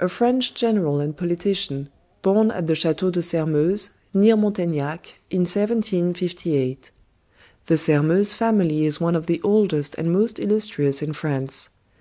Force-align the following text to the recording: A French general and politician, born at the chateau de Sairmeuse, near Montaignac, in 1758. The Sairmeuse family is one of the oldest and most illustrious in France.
A 0.00 0.08
French 0.08 0.54
general 0.54 0.98
and 0.98 1.16
politician, 1.16 1.88
born 2.20 2.50
at 2.50 2.66
the 2.66 2.74
chateau 2.74 3.12
de 3.12 3.22
Sairmeuse, 3.22 3.90
near 4.12 4.36
Montaignac, 4.36 5.14
in 5.30 5.42
1758. 5.42 6.90
The 7.66 7.76
Sairmeuse 7.76 8.34
family 8.34 8.84
is 8.84 9.00
one 9.00 9.14
of 9.14 9.26
the 9.26 9.40
oldest 9.44 9.94
and 9.94 10.10
most 10.12 10.40
illustrious 10.40 11.00
in 11.00 11.12
France. 11.12 11.70